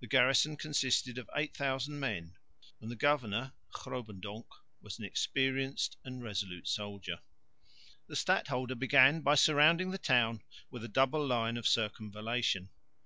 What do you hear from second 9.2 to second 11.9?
by surrounding the town with a double line of